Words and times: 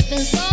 slipping. 0.00 0.24
So 0.24 0.48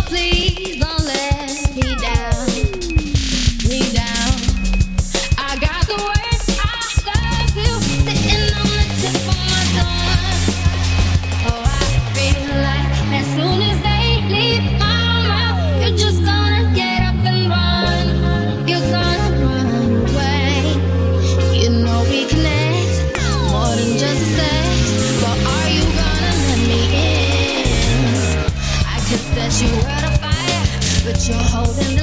you're 31.28 31.36
holding 31.38 31.95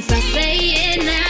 if 0.00 0.10
I 0.10 0.20
say 0.32 0.56
it 0.56 1.04
now. 1.04 1.29